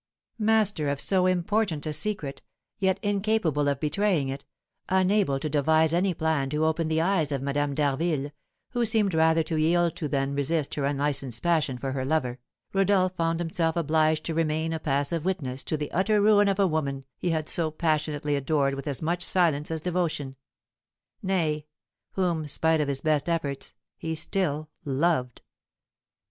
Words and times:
Master 0.39 0.89
of 0.89 0.99
so 0.99 1.27
important 1.27 1.85
a 1.85 1.93
secret, 1.93 2.41
yet 2.79 2.99
incapable 3.03 3.67
of 3.67 3.79
betraying 3.79 4.29
it, 4.29 4.45
unable 4.89 5.39
to 5.39 5.47
devise 5.47 5.93
any 5.93 6.11
plan 6.15 6.49
to 6.49 6.65
open 6.65 6.87
the 6.87 6.99
eyes 6.99 7.31
of 7.31 7.43
Madame 7.43 7.75
d'Harville, 7.75 8.31
who 8.71 8.83
seemed 8.83 9.13
rather 9.13 9.43
to 9.43 9.57
yield 9.59 9.95
to 9.97 10.07
than 10.07 10.33
resist 10.33 10.73
her 10.73 10.85
unlicensed 10.85 11.43
passion 11.43 11.77
for 11.77 11.91
her 11.91 12.03
lover, 12.03 12.39
Rodolph 12.73 13.13
found 13.15 13.39
himself 13.39 13.75
obliged 13.75 14.23
to 14.25 14.33
remain 14.33 14.73
a 14.73 14.79
passive 14.79 15.23
witness 15.23 15.61
to 15.65 15.77
the 15.77 15.91
utter 15.91 16.19
ruin 16.19 16.47
of 16.47 16.57
a 16.59 16.65
woman 16.65 17.05
he 17.19 17.29
had 17.29 17.47
so 17.47 17.69
passionately 17.69 18.35
adored 18.35 18.73
with 18.73 18.87
as 18.87 19.03
much 19.03 19.23
silence 19.23 19.69
as 19.69 19.81
devotion; 19.81 20.35
nay, 21.21 21.67
whom, 22.13 22.47
spite 22.47 22.81
of 22.81 22.87
his 22.87 23.01
best 23.01 23.29
efforts, 23.29 23.75
he 23.99 24.15
still 24.15 24.71
loved. 24.83 25.43